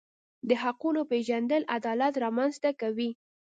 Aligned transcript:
د 0.47 0.49
حقونو 0.63 1.01
پیژندل 1.11 1.63
عدالت 1.77 2.13
رامنځته 2.23 2.71
کوي. 2.81 3.09